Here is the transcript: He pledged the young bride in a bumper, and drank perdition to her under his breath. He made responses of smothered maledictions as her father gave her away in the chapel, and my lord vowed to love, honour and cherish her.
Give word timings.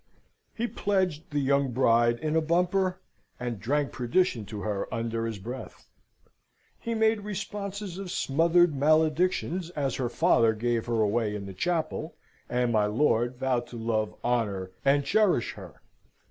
He 0.55 0.65
pledged 0.65 1.29
the 1.29 1.37
young 1.39 1.71
bride 1.73 2.17
in 2.21 2.35
a 2.35 2.41
bumper, 2.41 2.99
and 3.39 3.59
drank 3.59 3.91
perdition 3.91 4.47
to 4.47 4.61
her 4.61 4.91
under 4.91 5.27
his 5.27 5.37
breath. 5.37 5.87
He 6.79 6.95
made 6.95 7.21
responses 7.21 7.99
of 7.99 8.09
smothered 8.09 8.73
maledictions 8.73 9.69
as 9.75 9.97
her 9.97 10.09
father 10.09 10.55
gave 10.55 10.87
her 10.87 11.01
away 11.01 11.35
in 11.35 11.45
the 11.45 11.53
chapel, 11.53 12.15
and 12.49 12.73
my 12.73 12.87
lord 12.87 13.37
vowed 13.37 13.67
to 13.67 13.77
love, 13.77 14.15
honour 14.23 14.71
and 14.83 15.05
cherish 15.05 15.53
her. 15.53 15.83